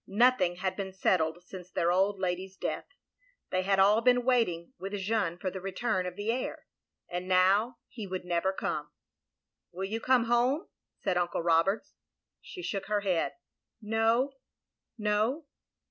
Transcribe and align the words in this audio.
Nothing 0.07 0.55
had 0.55 0.75
be^n 0.75 0.95
settled 0.95 1.43
since 1.43 1.69
their 1.69 1.91
old 1.91 2.17
lady's 2.17 2.57
death. 2.57 2.87
They 3.51 3.61
had 3.61 3.77
all 3.77 4.01
been 4.01 4.25
waiting, 4.25 4.73
with 4.79 4.93
Jeanne, 4.97 5.37
for 5.37 5.51
the 5.51 5.61
return 5.61 6.07
of 6.07 6.15
the 6.15 6.31
heir. 6.31 6.65
And 7.07 7.27
now 7.27 7.77
he 7.87 8.07
would 8.07 8.25
never 8.25 8.51
come. 8.51 8.89
"Will 9.71 9.85
you 9.85 9.99
come 10.01 10.23
home?" 10.23 10.67
said 10.97 11.17
Uncle 11.17 11.43
Roberts. 11.43 11.93
She 12.41 12.63
shook 12.63 12.87
her 12.87 13.01
head. 13.01 13.33
"No, 13.79 14.31
no. 14.97 15.45